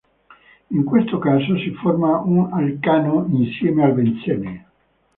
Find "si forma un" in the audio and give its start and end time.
1.59-2.51